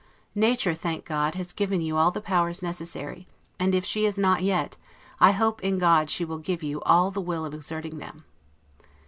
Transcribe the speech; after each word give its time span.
Nature, 0.33 0.73
thank 0.73 1.05
God, 1.05 1.35
has 1.35 1.53
given 1.53 1.79
you 1.79 1.95
all 1.95 2.09
the 2.09 2.21
powers 2.21 2.63
necessary; 2.63 3.27
and 3.59 3.75
if 3.75 3.85
she 3.85 4.05
has 4.05 4.17
not 4.17 4.41
yet, 4.41 4.75
I 5.19 5.29
hope 5.31 5.61
in 5.61 5.77
God 5.77 6.09
she 6.09 6.25
will 6.25 6.39
give 6.39 6.63
you 6.63 6.81
the 6.87 7.21
will 7.21 7.45
of 7.45 7.53
exerting 7.53 7.99
them. 7.99 8.23